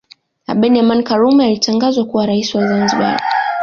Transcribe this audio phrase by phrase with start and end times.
[0.47, 3.21] abedi amani karume alitangazwa kuwa rais wa zanzibar